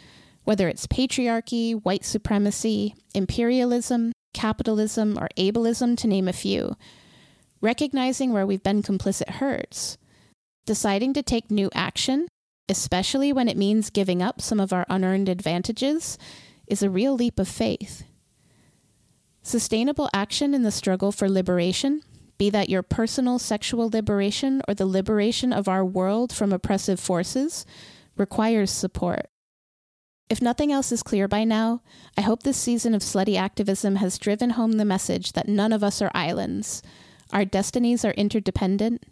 whether 0.42 0.68
it's 0.68 0.86
patriarchy, 0.86 1.74
white 1.84 2.04
supremacy, 2.04 2.94
imperialism, 3.14 4.12
capitalism, 4.34 5.16
or 5.18 5.28
ableism, 5.38 5.96
to 5.96 6.08
name 6.08 6.28
a 6.28 6.32
few. 6.32 6.76
Recognizing 7.60 8.32
where 8.32 8.46
we've 8.46 8.62
been 8.62 8.82
complicit 8.82 9.30
hurts. 9.30 9.96
Deciding 10.66 11.14
to 11.14 11.22
take 11.22 11.50
new 11.50 11.70
action, 11.74 12.26
especially 12.68 13.32
when 13.32 13.48
it 13.48 13.56
means 13.56 13.90
giving 13.90 14.22
up 14.22 14.40
some 14.40 14.60
of 14.60 14.72
our 14.72 14.86
unearned 14.88 15.28
advantages, 15.28 16.18
is 16.66 16.82
a 16.82 16.90
real 16.90 17.14
leap 17.14 17.38
of 17.38 17.48
faith. 17.48 18.04
Sustainable 19.42 20.08
action 20.14 20.54
in 20.54 20.62
the 20.62 20.70
struggle 20.70 21.12
for 21.12 21.28
liberation 21.28 22.02
be 22.38 22.50
that 22.50 22.68
your 22.68 22.82
personal 22.82 23.38
sexual 23.38 23.88
liberation 23.88 24.60
or 24.66 24.74
the 24.74 24.86
liberation 24.86 25.52
of 25.52 25.68
our 25.68 25.84
world 25.84 26.32
from 26.32 26.52
oppressive 26.52 26.98
forces, 26.98 27.64
requires 28.16 28.70
support. 28.70 29.28
If 30.30 30.40
nothing 30.40 30.72
else 30.72 30.90
is 30.90 31.02
clear 31.02 31.28
by 31.28 31.44
now, 31.44 31.82
I 32.16 32.22
hope 32.22 32.42
this 32.42 32.56
season 32.56 32.94
of 32.94 33.02
slutty 33.02 33.36
activism 33.36 33.96
has 33.96 34.18
driven 34.18 34.50
home 34.50 34.72
the 34.72 34.84
message 34.84 35.32
that 35.32 35.48
none 35.48 35.72
of 35.72 35.84
us 35.84 36.00
are 36.00 36.10
islands. 36.14 36.82
Our 37.32 37.44
destinies 37.44 38.04
are 38.04 38.12
interdependent. 38.12 39.04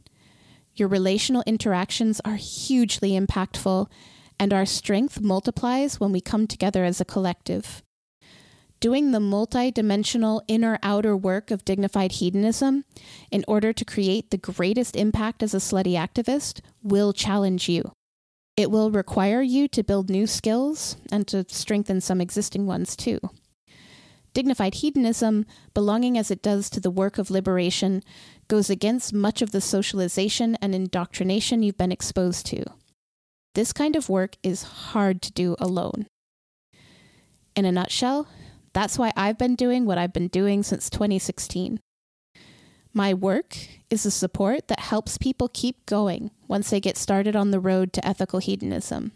Your 0.74 0.88
relational 0.88 1.42
interactions 1.46 2.20
are 2.24 2.36
hugely 2.36 3.12
impactful, 3.12 3.90
and 4.38 4.52
our 4.52 4.66
strength 4.66 5.20
multiplies 5.20 6.00
when 6.00 6.12
we 6.12 6.20
come 6.20 6.46
together 6.46 6.84
as 6.84 7.00
a 7.00 7.04
collective. 7.04 7.82
Doing 8.80 9.12
the 9.12 9.20
multi-dimensional 9.20 10.42
inner 10.48 10.78
outer 10.82 11.16
work 11.16 11.50
of 11.50 11.64
dignified 11.64 12.12
hedonism 12.12 12.84
in 13.30 13.44
order 13.46 13.72
to 13.72 13.84
create 13.84 14.30
the 14.30 14.38
greatest 14.38 14.96
impact 14.96 15.42
as 15.42 15.54
a 15.54 15.58
slutty 15.58 15.92
activist 15.92 16.60
will 16.82 17.12
challenge 17.12 17.68
you. 17.68 17.92
It 18.56 18.70
will 18.70 18.90
require 18.90 19.40
you 19.40 19.68
to 19.68 19.84
build 19.84 20.10
new 20.10 20.26
skills 20.26 20.96
and 21.12 21.28
to 21.28 21.44
strengthen 21.48 22.00
some 22.00 22.20
existing 22.20 22.66
ones 22.66 22.96
too. 22.96 23.20
Dignified 24.34 24.76
hedonism, 24.76 25.44
belonging 25.74 26.16
as 26.16 26.30
it 26.30 26.42
does 26.42 26.70
to 26.70 26.80
the 26.80 26.90
work 26.90 27.18
of 27.18 27.30
liberation, 27.30 28.02
goes 28.48 28.70
against 28.70 29.12
much 29.12 29.42
of 29.42 29.52
the 29.52 29.60
socialization 29.60 30.56
and 30.62 30.74
indoctrination 30.74 31.62
you've 31.62 31.76
been 31.76 31.92
exposed 31.92 32.46
to. 32.46 32.64
This 33.54 33.72
kind 33.72 33.94
of 33.96 34.08
work 34.08 34.36
is 34.42 34.62
hard 34.62 35.20
to 35.22 35.32
do 35.32 35.56
alone. 35.58 36.06
In 37.54 37.66
a 37.66 37.72
nutshell, 37.72 38.26
that's 38.72 38.98
why 38.98 39.12
I've 39.14 39.36
been 39.36 39.54
doing 39.54 39.84
what 39.84 39.98
I've 39.98 40.14
been 40.14 40.28
doing 40.28 40.62
since 40.62 40.88
2016. 40.88 41.80
My 42.94 43.12
work 43.12 43.56
is 43.90 44.06
a 44.06 44.10
support 44.10 44.68
that 44.68 44.80
helps 44.80 45.18
people 45.18 45.48
keep 45.52 45.84
going 45.84 46.30
once 46.48 46.70
they 46.70 46.80
get 46.80 46.96
started 46.96 47.36
on 47.36 47.50
the 47.50 47.60
road 47.60 47.92
to 47.94 48.06
ethical 48.06 48.38
hedonism. 48.38 49.12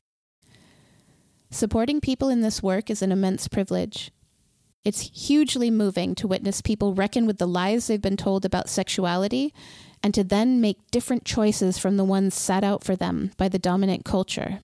Supporting 1.51 2.01
people 2.01 2.29
in 2.29 2.43
this 2.43 2.63
work 2.63 2.91
is 2.91 3.01
an 3.01 3.13
immense 3.13 3.49
privilege. 3.49 4.11
It's 4.87 5.11
hugely 5.27 5.69
moving 5.69 6.15
to 6.15 6.29
witness 6.29 6.61
people 6.61 6.95
reckon 6.95 7.27
with 7.27 7.39
the 7.39 7.49
lies 7.49 7.89
they've 7.89 8.01
been 8.01 8.17
told 8.17 8.45
about 8.45 8.69
sexuality 8.69 9.53
and 10.01 10.15
to 10.15 10.23
then 10.23 10.61
make 10.61 10.93
different 10.93 11.25
choices 11.25 11.77
from 11.77 11.97
the 11.97 12.05
ones 12.05 12.37
set 12.37 12.63
out 12.63 12.85
for 12.85 12.95
them 12.95 13.33
by 13.37 13.49
the 13.49 13.59
dominant 13.59 14.05
culture. 14.05 14.61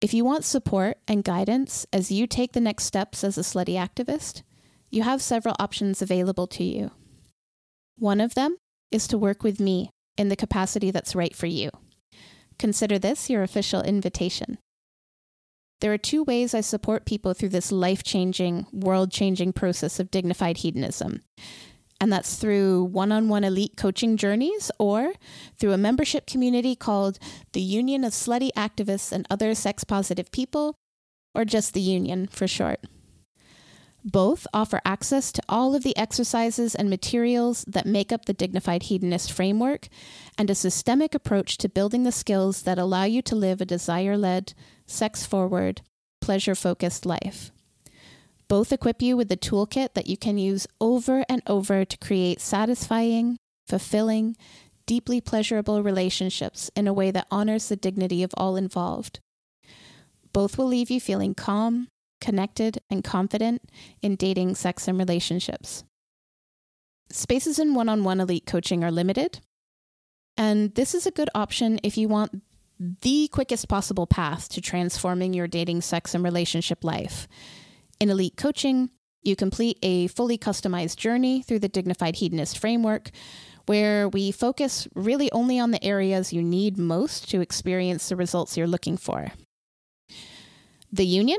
If 0.00 0.12
you 0.12 0.24
want 0.24 0.44
support 0.44 0.98
and 1.06 1.22
guidance 1.22 1.86
as 1.92 2.10
you 2.10 2.26
take 2.26 2.50
the 2.50 2.60
next 2.60 2.82
steps 2.82 3.22
as 3.22 3.38
a 3.38 3.42
slutty 3.42 3.74
activist, 3.74 4.42
you 4.90 5.04
have 5.04 5.22
several 5.22 5.54
options 5.60 6.02
available 6.02 6.48
to 6.48 6.64
you. 6.64 6.90
One 7.96 8.20
of 8.20 8.34
them 8.34 8.56
is 8.90 9.06
to 9.06 9.16
work 9.16 9.44
with 9.44 9.60
me 9.60 9.90
in 10.16 10.30
the 10.30 10.34
capacity 10.34 10.90
that's 10.90 11.14
right 11.14 11.36
for 11.36 11.46
you. 11.46 11.70
Consider 12.58 12.98
this 12.98 13.30
your 13.30 13.44
official 13.44 13.82
invitation. 13.82 14.58
There 15.80 15.92
are 15.92 15.98
two 15.98 16.24
ways 16.24 16.54
I 16.54 16.60
support 16.60 17.04
people 17.06 17.34
through 17.34 17.50
this 17.50 17.70
life 17.70 18.02
changing, 18.02 18.66
world 18.72 19.12
changing 19.12 19.52
process 19.52 20.00
of 20.00 20.10
dignified 20.10 20.58
hedonism. 20.58 21.22
And 22.00 22.12
that's 22.12 22.36
through 22.36 22.84
one 22.84 23.10
on 23.10 23.28
one 23.28 23.44
elite 23.44 23.76
coaching 23.76 24.16
journeys 24.16 24.70
or 24.78 25.12
through 25.58 25.72
a 25.72 25.78
membership 25.78 26.26
community 26.26 26.76
called 26.76 27.18
the 27.52 27.60
Union 27.60 28.04
of 28.04 28.12
Slutty 28.12 28.50
Activists 28.56 29.10
and 29.10 29.26
Other 29.30 29.54
Sex 29.54 29.84
Positive 29.84 30.30
People, 30.30 30.76
or 31.34 31.44
just 31.44 31.74
the 31.74 31.80
Union 31.80 32.28
for 32.28 32.46
short. 32.46 32.80
Both 34.10 34.46
offer 34.54 34.80
access 34.86 35.30
to 35.32 35.42
all 35.50 35.74
of 35.74 35.82
the 35.82 35.94
exercises 35.94 36.74
and 36.74 36.88
materials 36.88 37.62
that 37.68 37.84
make 37.84 38.10
up 38.10 38.24
the 38.24 38.32
Dignified 38.32 38.84
Hedonist 38.84 39.30
framework 39.30 39.88
and 40.38 40.48
a 40.48 40.54
systemic 40.54 41.14
approach 41.14 41.58
to 41.58 41.68
building 41.68 42.04
the 42.04 42.12
skills 42.12 42.62
that 42.62 42.78
allow 42.78 43.04
you 43.04 43.20
to 43.20 43.36
live 43.36 43.60
a 43.60 43.66
desire 43.66 44.16
led, 44.16 44.54
sex 44.86 45.26
forward, 45.26 45.82
pleasure 46.22 46.54
focused 46.54 47.04
life. 47.04 47.50
Both 48.48 48.72
equip 48.72 49.02
you 49.02 49.14
with 49.14 49.28
the 49.28 49.36
toolkit 49.36 49.92
that 49.92 50.06
you 50.06 50.16
can 50.16 50.38
use 50.38 50.66
over 50.80 51.22
and 51.28 51.42
over 51.46 51.84
to 51.84 51.98
create 51.98 52.40
satisfying, 52.40 53.36
fulfilling, 53.66 54.36
deeply 54.86 55.20
pleasurable 55.20 55.82
relationships 55.82 56.70
in 56.74 56.88
a 56.88 56.94
way 56.94 57.10
that 57.10 57.26
honors 57.30 57.68
the 57.68 57.76
dignity 57.76 58.22
of 58.22 58.32
all 58.38 58.56
involved. 58.56 59.20
Both 60.32 60.56
will 60.56 60.68
leave 60.68 60.90
you 60.90 60.98
feeling 60.98 61.34
calm, 61.34 61.88
connected, 62.20 62.78
and 62.90 63.04
confident 63.04 63.62
in 64.02 64.16
dating, 64.16 64.54
sex, 64.54 64.88
and 64.88 64.98
relationships. 64.98 65.84
Spaces 67.10 67.58
in 67.58 67.74
one 67.74 67.88
on 67.88 68.04
one 68.04 68.20
elite 68.20 68.46
coaching 68.46 68.84
are 68.84 68.90
limited, 68.90 69.40
and 70.36 70.74
this 70.74 70.94
is 70.94 71.06
a 71.06 71.10
good 71.10 71.30
option 71.34 71.80
if 71.82 71.96
you 71.96 72.08
want 72.08 72.42
the 72.78 73.28
quickest 73.28 73.68
possible 73.68 74.06
path 74.06 74.48
to 74.50 74.60
transforming 74.60 75.34
your 75.34 75.48
dating, 75.48 75.80
sex, 75.80 76.14
and 76.14 76.22
relationship 76.22 76.84
life. 76.84 77.26
In 77.98 78.08
elite 78.08 78.36
coaching, 78.36 78.90
you 79.22 79.34
complete 79.34 79.78
a 79.82 80.06
fully 80.06 80.38
customized 80.38 80.96
journey 80.96 81.42
through 81.42 81.58
the 81.58 81.68
Dignified 81.68 82.16
Hedonist 82.16 82.58
framework, 82.58 83.10
where 83.66 84.08
we 84.08 84.30
focus 84.30 84.86
really 84.94 85.30
only 85.32 85.58
on 85.58 85.72
the 85.72 85.84
areas 85.84 86.32
you 86.32 86.42
need 86.42 86.78
most 86.78 87.28
to 87.30 87.40
experience 87.40 88.08
the 88.08 88.16
results 88.16 88.56
you're 88.56 88.66
looking 88.66 88.96
for. 88.96 89.32
The 90.92 91.04
Union 91.04 91.38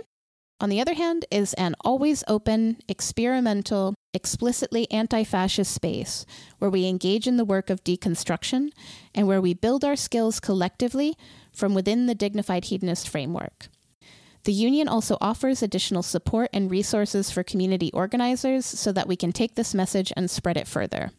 on 0.61 0.69
the 0.69 0.81
other 0.81 0.93
hand, 0.93 1.25
is 1.31 1.53
an 1.53 1.75
always 1.81 2.23
open, 2.27 2.77
experimental, 2.87 3.95
explicitly 4.13 4.89
anti 4.91 5.23
fascist 5.23 5.73
space 5.73 6.25
where 6.57 6.69
we 6.69 6.87
engage 6.87 7.27
in 7.27 7.37
the 7.37 7.45
work 7.45 7.69
of 7.69 7.83
deconstruction 7.83 8.71
and 9.15 9.27
where 9.27 9.41
we 9.41 9.53
build 9.53 9.85
our 9.85 9.95
skills 9.95 10.39
collectively 10.39 11.15
from 11.53 11.73
within 11.73 12.07
the 12.07 12.15
dignified 12.15 12.65
hedonist 12.65 13.07
framework. 13.07 13.69
The 14.43 14.53
union 14.53 14.87
also 14.87 15.17
offers 15.21 15.61
additional 15.61 16.03
support 16.03 16.49
and 16.53 16.71
resources 16.71 17.29
for 17.29 17.43
community 17.43 17.91
organizers 17.93 18.65
so 18.65 18.91
that 18.93 19.07
we 19.07 19.15
can 19.15 19.31
take 19.31 19.55
this 19.55 19.73
message 19.73 20.13
and 20.15 20.29
spread 20.29 20.57
it 20.57 20.67
further. 20.67 21.11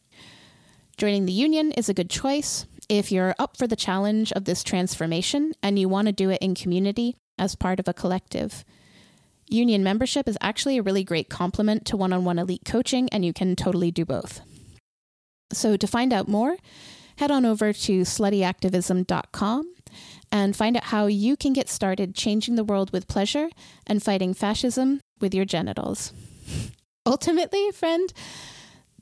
Joining 0.96 1.26
the 1.26 1.32
union 1.32 1.72
is 1.72 1.88
a 1.88 1.94
good 1.94 2.10
choice 2.10 2.66
if 2.88 3.12
you're 3.12 3.34
up 3.38 3.56
for 3.56 3.66
the 3.66 3.76
challenge 3.76 4.32
of 4.32 4.44
this 4.44 4.62
transformation 4.62 5.52
and 5.62 5.78
you 5.78 5.88
want 5.88 6.06
to 6.06 6.12
do 6.12 6.28
it 6.30 6.42
in 6.42 6.54
community 6.54 7.16
as 7.38 7.54
part 7.54 7.80
of 7.80 7.88
a 7.88 7.94
collective. 7.94 8.64
Union 9.52 9.82
membership 9.82 10.28
is 10.28 10.38
actually 10.40 10.78
a 10.78 10.82
really 10.82 11.04
great 11.04 11.28
complement 11.28 11.84
to 11.86 11.96
one 11.96 12.12
on 12.12 12.24
one 12.24 12.38
elite 12.38 12.64
coaching, 12.64 13.08
and 13.10 13.24
you 13.24 13.32
can 13.32 13.56
totally 13.56 13.90
do 13.90 14.04
both. 14.04 14.40
So, 15.52 15.76
to 15.76 15.86
find 15.86 16.12
out 16.12 16.28
more, 16.28 16.56
head 17.16 17.30
on 17.30 17.44
over 17.44 17.72
to 17.72 18.00
sluttyactivism.com 18.02 19.74
and 20.30 20.56
find 20.56 20.76
out 20.76 20.84
how 20.84 21.06
you 21.06 21.36
can 21.36 21.52
get 21.52 21.68
started 21.68 22.14
changing 22.14 22.54
the 22.54 22.64
world 22.64 22.92
with 22.92 23.08
pleasure 23.08 23.50
and 23.86 24.02
fighting 24.02 24.34
fascism 24.34 25.00
with 25.20 25.34
your 25.34 25.44
genitals. 25.44 26.12
Ultimately, 27.06 27.72
friend, 27.72 28.12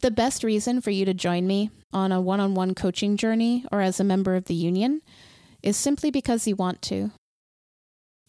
the 0.00 0.10
best 0.10 0.42
reason 0.42 0.80
for 0.80 0.90
you 0.90 1.04
to 1.04 1.12
join 1.12 1.46
me 1.46 1.70
on 1.92 2.12
a 2.12 2.20
one 2.20 2.40
on 2.40 2.54
one 2.54 2.74
coaching 2.74 3.16
journey 3.16 3.64
or 3.70 3.80
as 3.80 4.00
a 4.00 4.04
member 4.04 4.34
of 4.36 4.46
the 4.46 4.54
union 4.54 5.02
is 5.62 5.76
simply 5.76 6.10
because 6.10 6.46
you 6.46 6.56
want 6.56 6.80
to. 6.82 7.10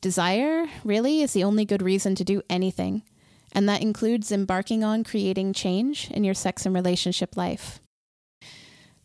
Desire, 0.02 0.66
really, 0.86 1.22
is 1.22 1.34
the 1.34 1.44
only 1.44 1.66
good 1.66 1.82
reason 1.82 2.16
to 2.16 2.24
do 2.24 2.42
anything, 2.50 3.04
and 3.52 3.68
that 3.68 3.82
includes 3.82 4.32
embarking 4.32 4.82
on 4.82 5.04
creating 5.04 5.52
change 5.52 6.10
in 6.12 6.24
your 6.24 6.34
sex 6.34 6.66
and 6.66 6.74
relationship 6.74 7.36
life. 7.36 7.82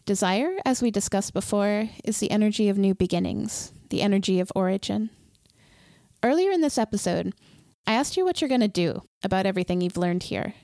Desire, 0.07 0.57
as 0.65 0.81
we 0.81 0.93
discussed 0.93 1.33
before, 1.33 1.89
is 2.05 2.21
the 2.21 2.31
energy 2.31 2.69
of 2.69 2.79
new 2.79 2.95
beginnings, 2.95 3.73
the 3.89 4.03
energy 4.03 4.39
of 4.39 4.53
origin. 4.55 5.11
Earlier 6.23 6.53
in 6.53 6.61
this 6.61 6.79
episode, 6.79 7.35
I 7.89 7.95
asked 7.95 8.17
you 8.17 8.25
what 8.25 8.41
you're 8.41 8.49
going 8.49 8.61
to 8.61 8.69
do 8.69 9.03
about 9.25 9.47
everything 9.47 9.81
you've 9.81 9.97
learned 9.97 10.25
here. 10.25 10.55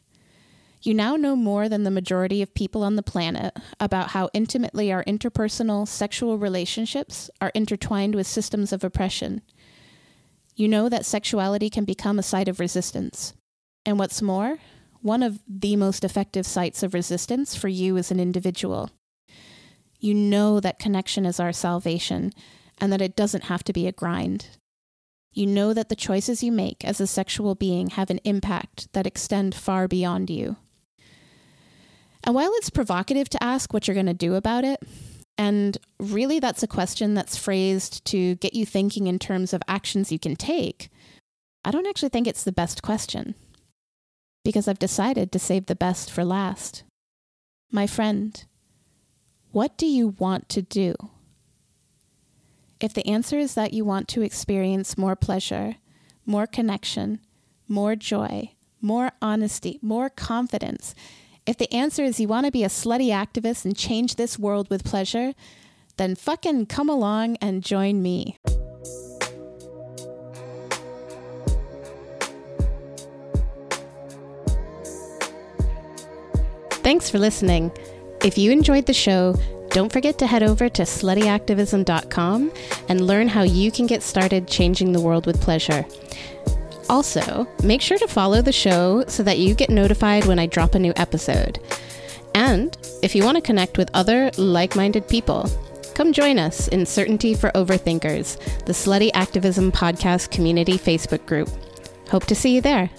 You 0.82 0.94
now 0.94 1.16
know 1.16 1.34
more 1.34 1.68
than 1.68 1.82
the 1.82 1.90
majority 1.90 2.40
of 2.40 2.54
people 2.54 2.84
on 2.84 2.94
the 2.94 3.02
planet 3.02 3.54
about 3.80 4.10
how 4.10 4.30
intimately 4.32 4.92
our 4.92 5.04
interpersonal 5.04 5.88
sexual 5.88 6.38
relationships 6.38 7.28
are 7.40 7.52
intertwined 7.54 8.14
with 8.14 8.26
systems 8.28 8.72
of 8.72 8.84
oppression 8.84 9.42
you 10.54 10.68
know 10.68 10.88
that 10.88 11.06
sexuality 11.06 11.70
can 11.70 11.84
become 11.84 12.18
a 12.18 12.22
site 12.22 12.48
of 12.48 12.60
resistance. 12.60 13.34
And 13.86 13.98
what's 13.98 14.20
more, 14.20 14.58
one 15.00 15.22
of 15.22 15.40
the 15.48 15.76
most 15.76 16.04
effective 16.04 16.46
sites 16.46 16.82
of 16.82 16.94
resistance 16.94 17.54
for 17.54 17.68
you 17.68 17.96
as 17.96 18.10
an 18.10 18.20
individual. 18.20 18.90
You 19.98 20.14
know 20.14 20.60
that 20.60 20.78
connection 20.78 21.26
is 21.26 21.40
our 21.40 21.52
salvation 21.52 22.32
and 22.78 22.92
that 22.92 23.02
it 23.02 23.16
doesn't 23.16 23.44
have 23.44 23.64
to 23.64 23.72
be 23.72 23.86
a 23.86 23.92
grind. 23.92 24.46
You 25.32 25.46
know 25.46 25.72
that 25.72 25.88
the 25.88 25.96
choices 25.96 26.42
you 26.42 26.50
make 26.50 26.84
as 26.84 27.00
a 27.00 27.06
sexual 27.06 27.54
being 27.54 27.90
have 27.90 28.10
an 28.10 28.20
impact 28.24 28.92
that 28.92 29.06
extend 29.06 29.54
far 29.54 29.86
beyond 29.86 30.28
you. 30.28 30.56
And 32.24 32.34
while 32.34 32.50
it's 32.54 32.70
provocative 32.70 33.28
to 33.30 33.42
ask 33.42 33.72
what 33.72 33.86
you're 33.86 33.94
going 33.94 34.06
to 34.06 34.14
do 34.14 34.34
about 34.34 34.64
it, 34.64 34.82
and 35.40 35.78
really, 35.98 36.38
that's 36.38 36.62
a 36.62 36.66
question 36.66 37.14
that's 37.14 37.34
phrased 37.34 38.04
to 38.04 38.34
get 38.34 38.52
you 38.52 38.66
thinking 38.66 39.06
in 39.06 39.18
terms 39.18 39.54
of 39.54 39.62
actions 39.66 40.12
you 40.12 40.18
can 40.18 40.36
take. 40.36 40.90
I 41.64 41.70
don't 41.70 41.86
actually 41.86 42.10
think 42.10 42.26
it's 42.26 42.44
the 42.44 42.52
best 42.52 42.82
question 42.82 43.34
because 44.44 44.68
I've 44.68 44.78
decided 44.78 45.32
to 45.32 45.38
save 45.38 45.64
the 45.64 45.74
best 45.74 46.10
for 46.10 46.26
last. 46.26 46.82
My 47.72 47.86
friend, 47.86 48.44
what 49.50 49.78
do 49.78 49.86
you 49.86 50.08
want 50.18 50.50
to 50.50 50.60
do? 50.60 50.94
If 52.78 52.92
the 52.92 53.06
answer 53.06 53.38
is 53.38 53.54
that 53.54 53.72
you 53.72 53.82
want 53.82 54.08
to 54.08 54.20
experience 54.20 54.98
more 54.98 55.16
pleasure, 55.16 55.76
more 56.26 56.46
connection, 56.46 57.18
more 57.66 57.96
joy, 57.96 58.52
more 58.82 59.12
honesty, 59.22 59.78
more 59.80 60.10
confidence, 60.10 60.94
if 61.50 61.56
the 61.56 61.74
answer 61.74 62.04
is 62.04 62.20
you 62.20 62.28
want 62.28 62.46
to 62.46 62.52
be 62.52 62.62
a 62.62 62.68
slutty 62.68 63.08
activist 63.08 63.64
and 63.64 63.76
change 63.76 64.14
this 64.14 64.38
world 64.38 64.70
with 64.70 64.84
pleasure, 64.84 65.34
then 65.96 66.14
fucking 66.14 66.66
come 66.66 66.88
along 66.88 67.36
and 67.42 67.64
join 67.64 68.00
me. 68.00 68.38
Thanks 76.84 77.10
for 77.10 77.18
listening. 77.18 77.72
If 78.22 78.38
you 78.38 78.52
enjoyed 78.52 78.86
the 78.86 78.94
show, 78.94 79.34
don't 79.70 79.92
forget 79.92 80.18
to 80.18 80.28
head 80.28 80.44
over 80.44 80.68
to 80.68 80.82
sluttyactivism.com 80.82 82.52
and 82.88 83.00
learn 83.00 83.26
how 83.26 83.42
you 83.42 83.72
can 83.72 83.88
get 83.88 84.04
started 84.04 84.46
changing 84.46 84.92
the 84.92 85.00
world 85.00 85.26
with 85.26 85.40
pleasure. 85.40 85.84
Also, 86.90 87.46
make 87.62 87.80
sure 87.80 87.98
to 87.98 88.08
follow 88.08 88.42
the 88.42 88.50
show 88.50 89.04
so 89.06 89.22
that 89.22 89.38
you 89.38 89.54
get 89.54 89.70
notified 89.70 90.24
when 90.24 90.40
I 90.40 90.46
drop 90.46 90.74
a 90.74 90.78
new 90.80 90.92
episode. 90.96 91.60
And 92.34 92.76
if 93.00 93.14
you 93.14 93.24
want 93.24 93.36
to 93.36 93.40
connect 93.40 93.78
with 93.78 93.88
other 93.94 94.32
like 94.36 94.74
minded 94.74 95.06
people, 95.06 95.48
come 95.94 96.12
join 96.12 96.36
us 96.36 96.66
in 96.66 96.84
Certainty 96.84 97.34
for 97.34 97.50
Overthinkers, 97.50 98.38
the 98.64 98.72
Slutty 98.72 99.12
Activism 99.14 99.70
Podcast 99.70 100.32
Community 100.32 100.72
Facebook 100.72 101.24
group. 101.26 101.48
Hope 102.10 102.26
to 102.26 102.34
see 102.34 102.56
you 102.56 102.60
there. 102.60 102.90